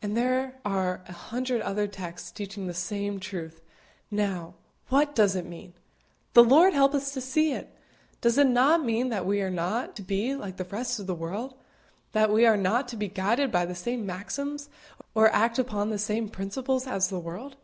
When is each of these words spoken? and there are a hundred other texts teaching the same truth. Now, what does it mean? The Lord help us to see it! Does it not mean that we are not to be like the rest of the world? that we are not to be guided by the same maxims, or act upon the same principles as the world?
and 0.00 0.16
there 0.16 0.60
are 0.64 1.02
a 1.08 1.12
hundred 1.12 1.60
other 1.62 1.88
texts 1.88 2.30
teaching 2.30 2.68
the 2.68 2.72
same 2.72 3.18
truth. 3.18 3.60
Now, 4.08 4.54
what 4.88 5.16
does 5.16 5.34
it 5.34 5.44
mean? 5.46 5.72
The 6.34 6.44
Lord 6.44 6.74
help 6.74 6.94
us 6.94 7.12
to 7.12 7.20
see 7.20 7.50
it! 7.52 7.74
Does 8.20 8.38
it 8.38 8.46
not 8.46 8.84
mean 8.84 9.08
that 9.08 9.26
we 9.26 9.40
are 9.42 9.50
not 9.50 9.96
to 9.96 10.02
be 10.02 10.36
like 10.36 10.58
the 10.58 10.64
rest 10.66 11.00
of 11.00 11.08
the 11.08 11.12
world? 11.16 11.54
that 12.12 12.32
we 12.32 12.46
are 12.46 12.56
not 12.56 12.86
to 12.90 12.96
be 12.96 13.08
guided 13.08 13.50
by 13.50 13.66
the 13.66 13.74
same 13.74 14.06
maxims, 14.06 14.68
or 15.12 15.28
act 15.34 15.58
upon 15.58 15.90
the 15.90 15.98
same 15.98 16.28
principles 16.28 16.86
as 16.86 17.08
the 17.08 17.18
world? 17.18 17.56